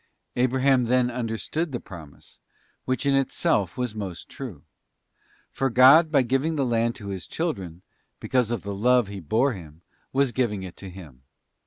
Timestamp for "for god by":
5.51-6.23